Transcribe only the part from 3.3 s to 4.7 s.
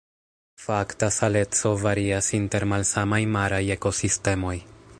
maraj ekosistemoj.